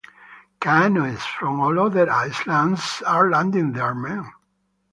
Canoes 0.59 1.23
from 1.23 1.59
all 1.59 1.79
other 1.79 2.09
islands 2.09 3.03
are 3.05 3.29
landing 3.29 3.71
their 3.73 3.93
men. 3.93 4.25